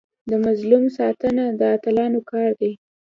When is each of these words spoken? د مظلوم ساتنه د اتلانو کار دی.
د 0.29 0.31
مظلوم 0.45 0.83
ساتنه 0.97 1.43
د 1.59 1.61
اتلانو 1.75 2.19
کار 2.31 2.49
دی. 2.61 2.71